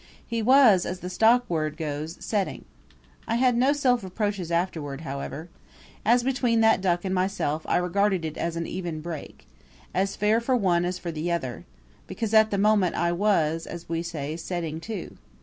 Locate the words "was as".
0.41-1.01, 13.19-13.87